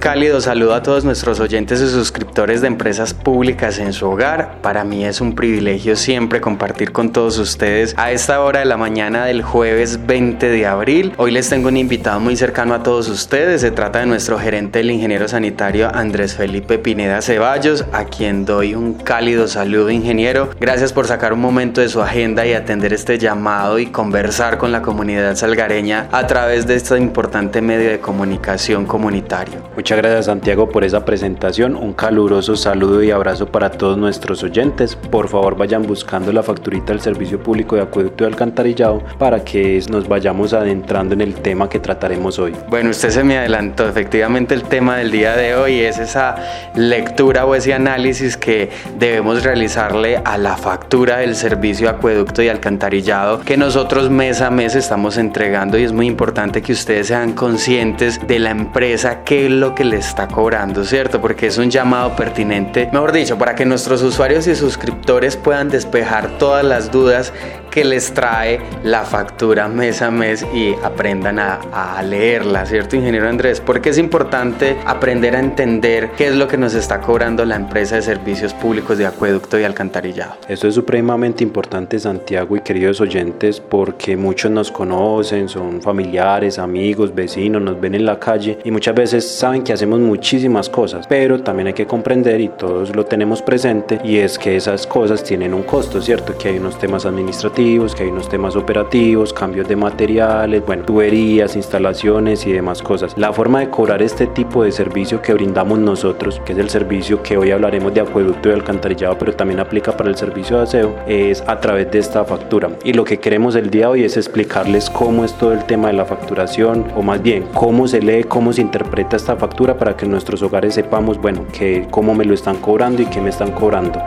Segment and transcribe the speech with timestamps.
[0.00, 4.58] Cálido saludo a todos nuestros oyentes y suscriptores de empresas públicas en su hogar.
[4.62, 8.76] Para mí es un privilegio siempre compartir con todos ustedes a esta hora de la
[8.76, 11.12] mañana del jueves 20 de abril.
[11.16, 13.62] Hoy les tengo un invitado muy cercano a todos ustedes.
[13.62, 18.74] Se trata de nuestro gerente, el ingeniero sanitario Andrés Felipe Pineda Ceballos, a quien doy
[18.74, 20.50] un cálido saludo, ingeniero.
[20.60, 24.72] Gracias por sacar un momento de su agenda y atender este llamado y conversar con
[24.72, 29.69] la comunidad salgareña a través de este importante medio de comunicación comunitario.
[29.76, 31.76] Muchas gracias Santiago por esa presentación.
[31.76, 34.96] Un caluroso saludo y abrazo para todos nuestros oyentes.
[34.96, 39.80] Por favor vayan buscando la facturita del Servicio Público de Acueducto y Alcantarillado para que
[39.88, 42.52] nos vayamos adentrando en el tema que trataremos hoy.
[42.68, 43.88] Bueno, usted se me adelantó.
[43.88, 46.34] Efectivamente el tema del día de hoy es esa
[46.74, 52.48] lectura o ese análisis que debemos realizarle a la factura del Servicio de Acueducto y
[52.48, 57.34] Alcantarillado que nosotros mes a mes estamos entregando y es muy importante que ustedes sean
[57.34, 61.20] conscientes de la empresa que lo que le está cobrando, ¿cierto?
[61.20, 66.38] Porque es un llamado pertinente, mejor dicho, para que nuestros usuarios y suscriptores puedan despejar
[66.38, 67.32] todas las dudas
[67.70, 73.28] que les trae la factura mes a mes y aprendan a, a, leerla, ¿cierto, ingeniero
[73.28, 73.60] Andrés?
[73.60, 77.96] Porque es importante aprender a entender qué es lo que nos está cobrando la empresa
[77.96, 80.34] de servicios públicos de acueducto y alcantarillado.
[80.48, 87.14] Esto es supremamente importante, Santiago y queridos oyentes, porque muchos nos conocen, son familiares, amigos,
[87.14, 91.40] vecinos, nos ven en la calle y muchas veces saben que hacemos muchísimas cosas, pero
[91.42, 95.54] también hay que comprender y todos lo tenemos presente y es que esas cosas tienen
[95.54, 96.36] un costo, ¿cierto?
[96.36, 101.56] Que hay unos temas administrativos que hay unos temas operativos, cambios de materiales, bueno, tuberías,
[101.56, 103.12] instalaciones y demás cosas.
[103.18, 107.22] La forma de cobrar este tipo de servicio que brindamos nosotros, que es el servicio
[107.22, 110.94] que hoy hablaremos de acueducto y alcantarillado, pero también aplica para el servicio de aseo,
[111.06, 112.70] es a través de esta factura.
[112.82, 115.88] Y lo que queremos el día de hoy es explicarles cómo es todo el tema
[115.88, 119.98] de la facturación, o más bien, cómo se lee, cómo se interpreta esta factura para
[119.98, 123.28] que en nuestros hogares sepamos, bueno, que cómo me lo están cobrando y qué me
[123.28, 124.00] están cobrando.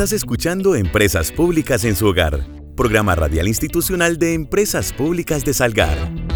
[0.00, 6.29] Estás escuchando Empresas Públicas en su hogar, programa radial institucional de Empresas Públicas de Salgar.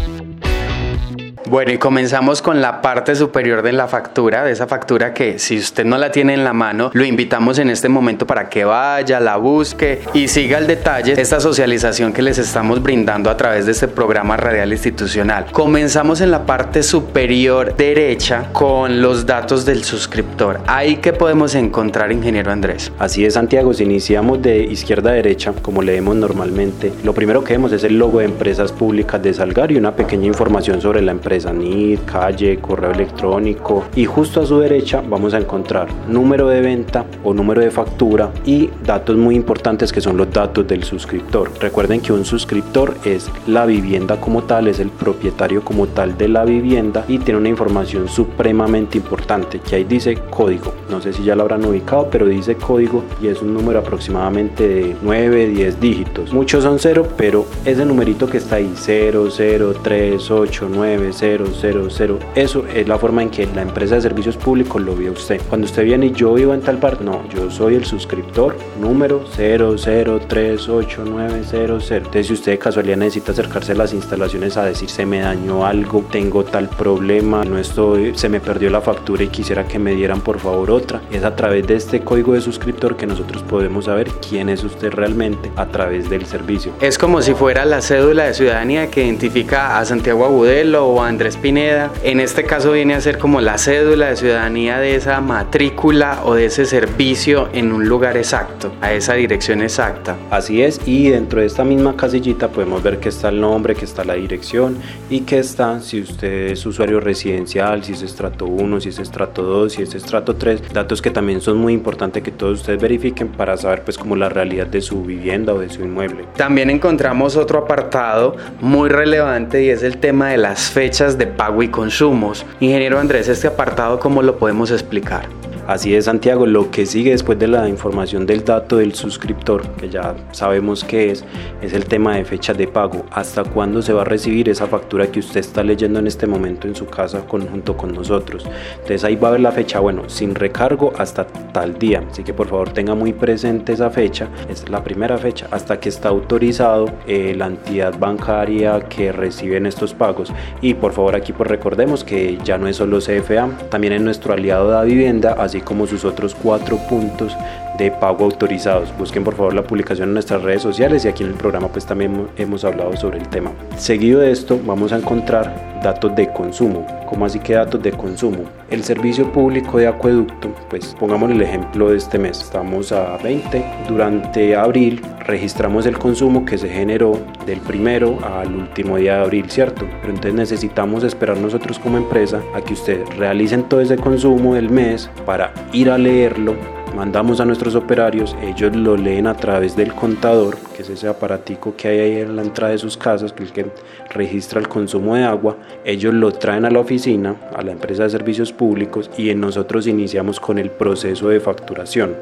[1.47, 5.59] Bueno, y comenzamos con la parte superior de la factura, de esa factura que si
[5.59, 9.19] usted no la tiene en la mano, lo invitamos en este momento para que vaya,
[9.19, 13.73] la busque y siga el detalle esta socialización que les estamos brindando a través de
[13.73, 15.45] este programa radial institucional.
[15.51, 20.61] Comenzamos en la parte superior derecha con los datos del suscriptor.
[20.65, 22.91] Ahí que podemos encontrar, ingeniero Andrés.
[22.97, 27.53] Así es, Santiago, si iniciamos de izquierda a derecha, como leemos normalmente, lo primero que
[27.53, 31.11] vemos es el logo de Empresas Públicas de Salgar y una pequeña información sobre la
[31.11, 36.61] empresa NID, calle, correo electrónico y justo a su derecha vamos a encontrar número de
[36.61, 41.51] venta o número de factura y datos muy importantes que son los datos del suscriptor.
[41.59, 46.29] Recuerden que un suscriptor es la vivienda como tal, es el propietario como tal de
[46.29, 50.73] la vivienda y tiene una información supremamente importante que ahí dice código.
[50.89, 54.67] No sé si ya lo habrán ubicado, pero dice código y es un número aproximadamente
[54.67, 56.33] de 9, 10 dígitos.
[56.33, 61.24] Muchos son 0, pero ese numerito que está ahí 0, 0, 3, 8, 9, 0
[61.25, 62.19] 000.
[62.35, 65.41] Eso es la forma en que la empresa de servicios públicos lo ve usted.
[65.49, 69.25] Cuando usted viene y yo vivo en tal parte, no, yo soy el suscriptor número
[69.37, 71.91] 0038900.
[71.91, 75.65] Entonces, si usted de casualidad necesita acercarse a las instalaciones a decir se me dañó
[75.65, 79.95] algo, tengo tal problema, no estoy, se me perdió la factura y quisiera que me
[79.95, 83.85] dieran por favor otra, es a través de este código de suscriptor que nosotros podemos
[83.85, 86.73] saber quién es usted realmente a través del servicio.
[86.81, 91.09] Es como si fuera la cédula de ciudadanía que identifica a Santiago Agudelo o a
[91.15, 91.93] Andrés Pineda.
[92.03, 96.33] En este caso viene a ser como la cédula de ciudadanía de esa matrícula o
[96.33, 100.17] de ese servicio en un lugar exacto, a esa dirección exacta.
[100.29, 103.85] Así es, y dentro de esta misma casillita podemos ver que está el nombre, que
[103.85, 104.77] está la dirección
[105.09, 109.41] y que está si usted es usuario residencial, si es estrato 1, si es estrato
[109.43, 113.29] 2, si es estrato 3, datos que también son muy importantes que todos ustedes verifiquen
[113.29, 116.25] para saber pues como la realidad de su vivienda o de su inmueble.
[116.35, 121.61] También encontramos otro apartado muy relevante y es el tema de las fechas de pago
[121.61, 122.45] y consumos.
[122.59, 125.27] Ingeniero Andrés, este apartado, ¿cómo lo podemos explicar?
[125.67, 126.45] Así es, Santiago.
[126.45, 131.09] Lo que sigue después de la información del dato del suscriptor, que ya sabemos qué
[131.09, 131.25] es,
[131.59, 133.03] es el tema de fechas de pago.
[133.09, 136.67] ¿Hasta cuándo se va a recibir esa factura que usted está leyendo en este momento
[136.67, 138.45] en su casa junto con nosotros?
[138.73, 142.03] Entonces ahí va a ver la fecha, bueno, sin recargo hasta tal día.
[142.11, 144.29] Así que por favor tenga muy presente esa fecha.
[144.47, 149.95] Es la primera fecha hasta que está autorizado eh, la entidad bancaria que reciben estos
[149.95, 150.31] pagos.
[150.61, 154.33] Y por favor aquí pues recordemos que ya no es solo CFA, también es nuestro
[154.33, 157.35] aliado de vivienda, como sus otros cuatro puntos
[157.77, 158.95] de pago autorizados.
[158.97, 161.85] Busquen por favor la publicación en nuestras redes sociales y aquí en el programa pues
[161.85, 163.51] también hemos hablado sobre el tema.
[163.77, 166.85] Seguido de esto vamos a encontrar datos de consumo.
[167.07, 168.45] ¿Cómo así que datos de consumo?
[168.69, 173.63] El servicio público de acueducto, pues pongamos el ejemplo de este mes, estamos a 20.
[173.87, 179.49] Durante abril registramos el consumo que se generó del primero al último día de abril,
[179.49, 179.85] ¿cierto?
[180.01, 184.69] Pero entonces necesitamos esperar nosotros como empresa a que ustedes realicen todo ese consumo del
[184.69, 186.55] mes para ir a leerlo
[186.95, 191.73] mandamos a nuestros operarios, ellos lo leen a través del contador, que es ese aparatico
[191.77, 193.71] que hay ahí en la entrada de sus casas, que es el que
[194.09, 195.55] registra el consumo de agua,
[195.85, 200.39] ellos lo traen a la oficina, a la empresa de servicios públicos y nosotros iniciamos
[200.39, 202.15] con el proceso de facturación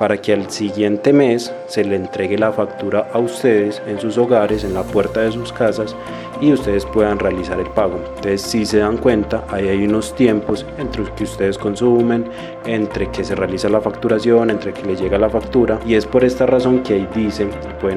[0.00, 4.64] para que al siguiente mes se le entregue la factura a ustedes en sus hogares,
[4.64, 5.94] en la puerta de sus casas
[6.40, 8.00] y ustedes puedan realizar el pago.
[8.16, 12.24] Entonces, si se dan cuenta, ahí hay unos tiempos entre que ustedes consumen,
[12.64, 16.24] entre que se realiza la facturación, entre que les llega la factura y es por
[16.24, 17.50] esta razón que ahí dicen,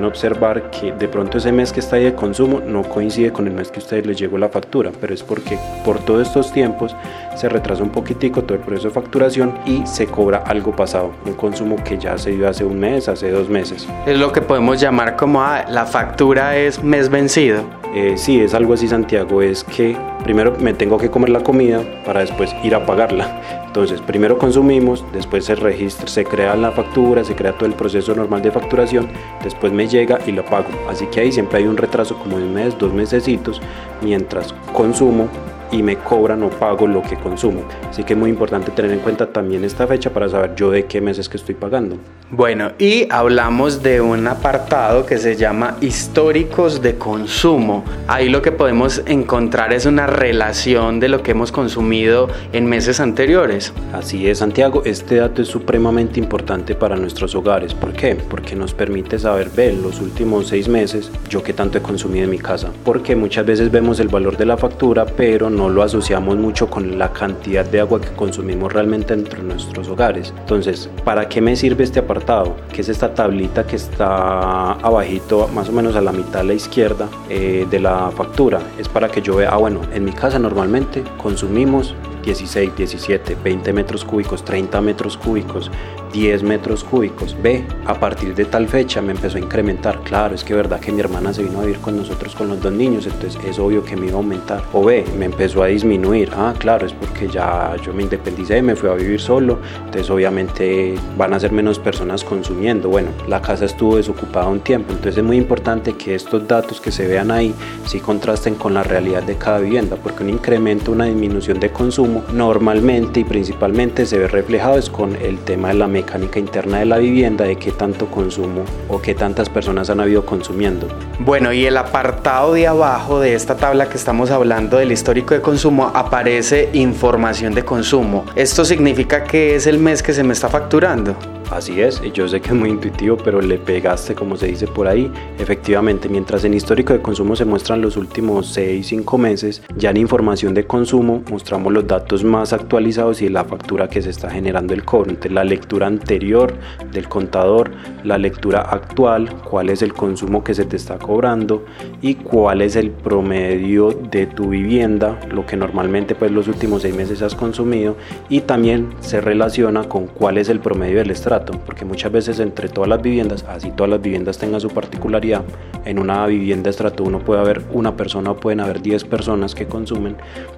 [0.06, 3.54] observar que de pronto ese mes que está ahí de consumo no coincide con el
[3.54, 6.96] mes que a ustedes les llegó la factura, pero es porque por todos estos tiempos
[7.36, 11.34] se retrasa un poquitico todo el proceso de facturación y se cobra algo pasado, un
[11.34, 13.88] consumo que ya se dio hace un mes, hace dos meses.
[14.06, 17.64] Es lo que podemos llamar como ah, la factura es mes vencido.
[17.96, 21.82] Eh, sí, es algo así Santiago, es que primero me tengo que comer la comida
[22.06, 23.64] para después ir a pagarla.
[23.68, 28.14] Entonces, primero consumimos, después se registra, se crea la factura, se crea todo el proceso
[28.16, 29.08] normal de facturación,
[29.44, 30.68] después me llega y lo pago.
[30.90, 33.62] Así que ahí siempre hay un retraso como de un mes, dos mesecitos,
[34.02, 35.28] mientras consumo
[35.74, 37.64] y me cobran o pago lo que consumo.
[37.90, 40.86] Así que es muy importante tener en cuenta también esta fecha para saber yo de
[40.86, 41.98] qué meses que estoy pagando.
[42.30, 47.84] Bueno, y hablamos de un apartado que se llama históricos de consumo.
[48.08, 53.00] Ahí lo que podemos encontrar es una relación de lo que hemos consumido en meses
[53.00, 53.74] anteriores.
[53.94, 57.74] Así es, Santiago, este dato es supremamente importante para nuestros hogares.
[57.74, 58.16] ¿Por qué?
[58.16, 62.32] Porque nos permite saber, ver los últimos seis meses, yo qué tanto he consumido en
[62.32, 62.72] mi casa.
[62.84, 66.70] Porque muchas veces vemos el valor de la factura, pero no no lo asociamos mucho
[66.70, 70.34] con la cantidad de agua que consumimos realmente dentro de nuestros hogares.
[70.38, 72.58] Entonces, ¿para qué me sirve este apartado?
[72.74, 76.54] Que es esta tablita que está abajito, más o menos a la mitad a la
[76.54, 78.60] izquierda eh, de la factura.
[78.78, 83.74] Es para que yo vea, ah, bueno, en mi casa normalmente consumimos 16, 17, 20
[83.74, 85.70] metros cúbicos, 30 metros cúbicos,
[86.14, 87.36] 10 metros cúbicos.
[87.42, 90.00] Ve, a partir de tal fecha me empezó a incrementar.
[90.04, 92.62] Claro, es que verdad que mi hermana se vino a vivir con nosotros con los
[92.62, 94.64] dos niños, entonces es obvio que me iba a aumentar.
[94.72, 96.30] O ve, me empezó a disminuir.
[96.36, 100.96] Ah, claro, es porque ya yo me independicé, me fui a vivir solo, entonces obviamente
[101.18, 102.90] van a ser menos personas consumiendo.
[102.90, 106.92] Bueno, la casa estuvo desocupada un tiempo, entonces es muy importante que estos datos que
[106.92, 107.54] se vean ahí
[107.86, 112.13] sí contrasten con la realidad de cada vivienda, porque un incremento, una disminución de consumo
[112.32, 116.86] normalmente y principalmente se ve reflejado es con el tema de la mecánica interna de
[116.86, 120.88] la vivienda, de qué tanto consumo o qué tantas personas han habido consumiendo.
[121.20, 125.42] Bueno, y el apartado de abajo de esta tabla que estamos hablando del histórico de
[125.42, 128.26] consumo aparece información de consumo.
[128.36, 131.16] Esto significa que es el mes que se me está facturando.
[131.52, 134.88] Así es, yo sé que es muy intuitivo, pero le pegaste como se dice por
[134.88, 135.12] ahí.
[135.38, 139.98] Efectivamente, mientras en histórico de consumo se muestran los últimos 6, 5 meses, ya en
[139.98, 144.74] información de consumo mostramos los datos más actualizados y la factura que se está generando
[144.74, 145.12] el cobro.
[145.12, 146.56] Entre la lectura anterior
[146.92, 147.72] del contador,
[148.04, 151.66] la lectura actual, cuál es el consumo que se te está cobrando
[152.02, 156.96] y cuál es el promedio de tu vivienda, lo que normalmente pues los últimos 6
[156.96, 157.96] meses has consumido
[158.28, 162.70] y también se relaciona con cuál es el promedio del estrato porque muchas veces entre
[162.70, 165.44] todas las viviendas, así todas las viviendas tengan su particularidad,
[165.86, 169.66] en una vivienda estrato 1 puede haber una persona o pueden haber 10 personas que
[169.66, 170.16] consumen,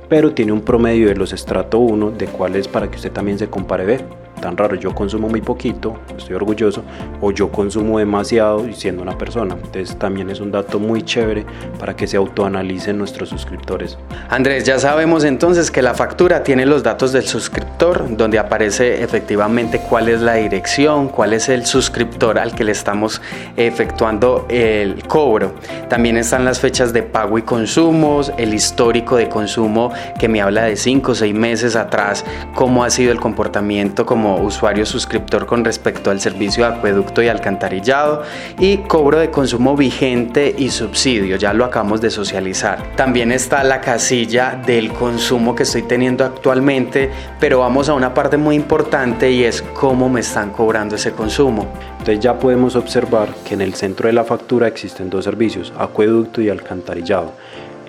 [0.09, 3.47] pero tiene un promedio de los estrato 1 de cuáles para que usted también se
[3.47, 3.99] compare, ve,
[4.41, 6.83] tan raro, yo consumo muy poquito, estoy orgulloso,
[7.21, 9.55] o yo consumo demasiado siendo una persona.
[9.55, 11.45] Entonces también es un dato muy chévere
[11.79, 13.97] para que se autoanalicen nuestros suscriptores.
[14.29, 19.79] Andrés, ya sabemos entonces que la factura tiene los datos del suscriptor, donde aparece efectivamente
[19.79, 23.21] cuál es la dirección, cuál es el suscriptor al que le estamos
[23.57, 25.53] efectuando el cobro.
[25.89, 30.63] También están las fechas de pago y consumos, el histórico de consumo que me habla
[30.63, 35.63] de 5 o 6 meses atrás, cómo ha sido el comportamiento, como usuario suscriptor con
[35.63, 38.23] respecto al servicio de acueducto y alcantarillado
[38.59, 42.95] y cobro de consumo vigente y subsidio, ya lo acabamos de socializar.
[42.95, 48.37] También está la casilla del consumo que estoy teniendo actualmente, pero vamos a una parte
[48.37, 51.67] muy importante y es cómo me están cobrando ese consumo.
[51.99, 56.41] Entonces ya podemos observar que en el centro de la factura existen dos servicios, acueducto
[56.41, 57.33] y alcantarillado.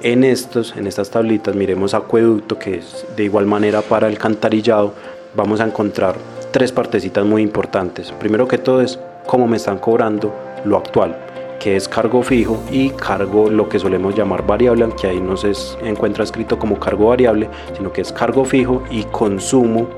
[0.02, 4.94] En, estos, en estas tablitas miremos acueducto, que es de igual manera para alcantarillado,
[5.34, 6.16] vamos a encontrar
[6.50, 8.12] tres partecitas muy importantes.
[8.12, 11.16] Primero que todo es cómo me están cobrando lo actual,
[11.58, 15.52] que es cargo fijo y cargo lo que solemos llamar variable, aunque ahí no se
[15.82, 19.88] encuentra escrito como cargo variable, sino que es cargo fijo y consumo,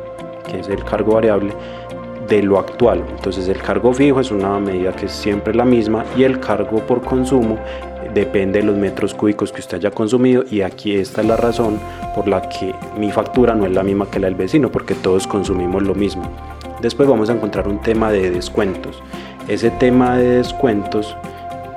[0.49, 1.53] que es el cargo variable
[2.29, 3.03] de lo actual.
[3.11, 6.79] Entonces el cargo fijo es una medida que es siempre la misma y el cargo
[6.81, 7.59] por consumo
[8.15, 11.79] depende de los metros cúbicos que usted haya consumido y aquí está la razón
[12.15, 15.27] por la que mi factura no es la misma que la del vecino porque todos
[15.27, 16.23] consumimos lo mismo.
[16.81, 19.03] Después vamos a encontrar un tema de descuentos.
[19.49, 21.17] Ese tema de descuentos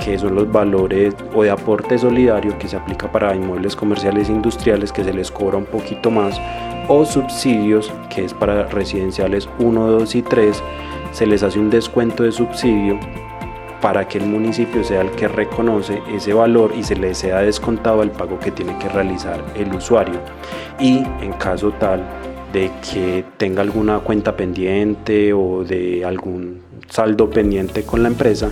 [0.03, 4.31] que son los valores o de aporte solidario que se aplica para inmuebles comerciales e
[4.31, 6.39] industriales que se les cobra un poquito más
[6.87, 10.63] o subsidios, que es para residenciales 1, 2 y 3,
[11.11, 12.99] se les hace un descuento de subsidio
[13.81, 18.03] para que el municipio sea el que reconoce ese valor y se le sea descontado
[18.03, 20.19] el pago que tiene que realizar el usuario.
[20.79, 22.03] Y en caso tal
[22.53, 28.51] de que tenga alguna cuenta pendiente o de algún saldo pendiente con la empresa,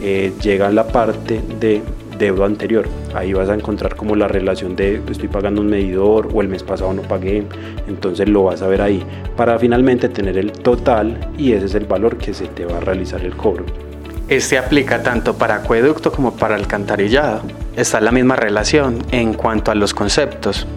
[0.00, 1.82] eh, llega la parte de
[2.18, 2.86] deuda anterior.
[3.14, 6.62] Ahí vas a encontrar como la relación de estoy pagando un medidor o el mes
[6.62, 7.44] pasado no pagué,
[7.88, 9.02] entonces lo vas a ver ahí
[9.36, 12.80] para finalmente tener el total y ese es el valor que se te va a
[12.80, 13.64] realizar el cobro.
[14.30, 17.42] Este aplica tanto para acueducto como para alcantarillado.
[17.74, 20.68] Está la misma relación en cuanto a los conceptos.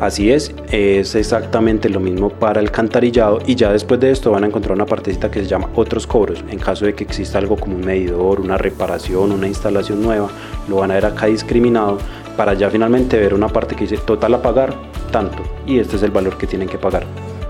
[0.00, 4.44] Así es, es exactamente lo mismo para el cantarillado y ya después de esto van
[4.44, 6.42] a encontrar una partecita que se llama otros cobros.
[6.48, 10.30] En caso de que exista algo como un medidor, una reparación, una instalación nueva,
[10.66, 11.98] lo van a ver acá discriminado
[12.34, 14.74] para ya finalmente ver una parte que dice total a pagar,
[15.12, 17.04] tanto, y este es el valor que tienen que pagar.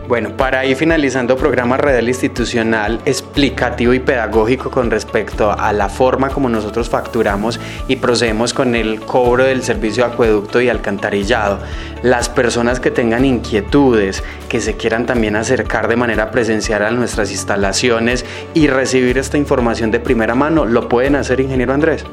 [0.08, 6.28] Bueno, para ir finalizando programa radial institucional explicativo y pedagógico con respecto a la forma
[6.28, 7.58] como nosotros facturamos
[7.88, 11.58] y procedemos con el cobro del servicio de acueducto y alcantarillado.
[12.02, 17.32] Las personas que tengan inquietudes, que se quieran también acercar de manera presencial a nuestras
[17.32, 22.04] instalaciones y recibir esta información de primera mano, lo pueden hacer, ingeniero Andrés.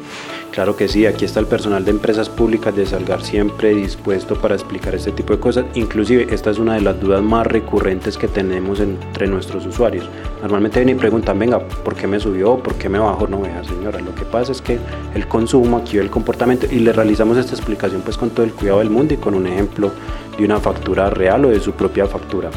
[0.53, 4.53] Claro que sí, aquí está el personal de empresas públicas de Salgar siempre dispuesto para
[4.53, 5.65] explicar este tipo de cosas.
[5.73, 10.07] Inclusive esta es una de las dudas más recurrentes que tenemos entre nuestros usuarios.
[10.43, 12.57] Normalmente vienen y preguntan, venga, ¿por qué me subió?
[12.57, 13.25] ¿Por qué me bajó?
[13.25, 14.77] No, vea señora, lo que pasa es que
[15.15, 18.77] el consumo, aquí el comportamiento y le realizamos esta explicación pues con todo el cuidado
[18.77, 19.89] del mundo y con un ejemplo
[20.37, 22.51] de una factura real o de su propia factura.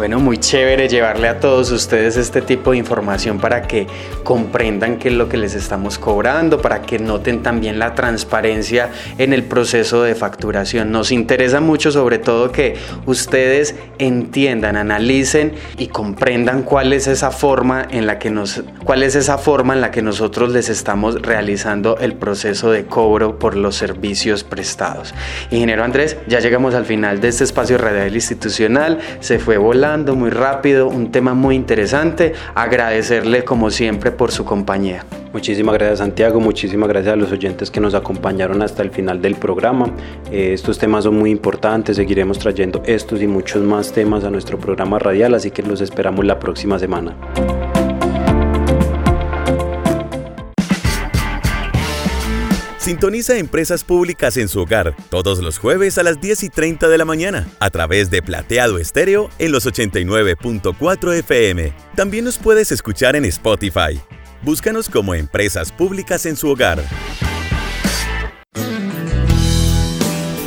[0.00, 3.86] Bueno, muy chévere llevarle a todos ustedes este tipo de información para que
[4.24, 8.88] comprendan qué es lo que les estamos cobrando, para que noten también la transparencia
[9.18, 10.90] en el proceso de facturación.
[10.90, 17.86] Nos interesa mucho sobre todo que ustedes entiendan, analicen y comprendan cuál es esa forma
[17.90, 21.98] en la que nos cuál es esa forma en la que nosotros les estamos realizando
[21.98, 25.12] el proceso de cobro por los servicios prestados.
[25.50, 29.58] Ingeniero Andrés, ya llegamos al final de este espacio radial institucional, se fue
[29.90, 32.32] muy rápido, un tema muy interesante.
[32.54, 35.04] Agradecerle como siempre por su compañía.
[35.32, 39.34] Muchísimas gracias Santiago, muchísimas gracias a los oyentes que nos acompañaron hasta el final del
[39.34, 39.92] programa.
[40.30, 44.58] Eh, estos temas son muy importantes, seguiremos trayendo estos y muchos más temas a nuestro
[44.58, 47.16] programa radial, así que los esperamos la próxima semana.
[52.90, 56.98] Sintoniza Empresas Públicas en su hogar todos los jueves a las 10 y 30 de
[56.98, 61.72] la mañana a través de Plateado Estéreo en los 89.4 FM.
[61.94, 64.00] También nos puedes escuchar en Spotify.
[64.42, 66.82] Búscanos como Empresas Públicas en su hogar.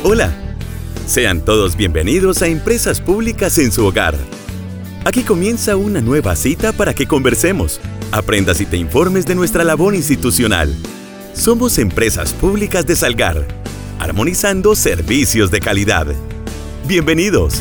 [0.02, 0.30] Hola,
[1.06, 4.16] sean todos bienvenidos a Empresas Públicas en su hogar.
[5.06, 7.80] Aquí comienza una nueva cita para que conversemos,
[8.12, 10.76] aprendas y te informes de nuestra labor institucional
[11.34, 13.44] somos empresas públicas de Salgar,
[13.98, 16.06] armonizando servicios de calidad.
[16.86, 17.60] Bienvenidos.